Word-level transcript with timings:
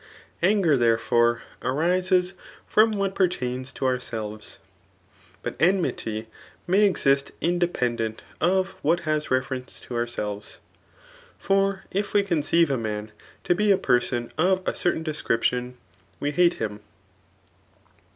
Anger^ 0.41 0.79
therefore, 0.79 1.43
Arises 1.61 2.33
from 2.65 2.95
wfaat> 2.95 3.13
pevtams 3.13 3.71
to 3.75 3.83
csmt* 3.85 3.99
reives; 4.09 4.57
but 5.43 5.55
enmity 5.59 6.27
may 6.65 6.85
exist 6.85 7.31
independent 7.39 8.23
of 8.39 8.71
whatbas^ 8.81 9.29
r 9.31 9.39
efc 9.39 9.61
tcnce 9.65 9.79
to 9.81 9.93
ourselves.. 9.95 10.57
For 11.37 11.83
if 11.91 12.15
we 12.15 12.23
conceive 12.23 12.71
a 12.71 12.79
man 12.79 13.11
to 13.43 13.53
he 13.55 13.69
a 13.69 13.77
person 13.77 14.31
of 14.39 14.67
a 14.67 14.73
certain 14.73 15.03
deacaption, 15.03 15.75
we 16.19 16.31
hate 16.31 16.59
lum. 16.59 16.79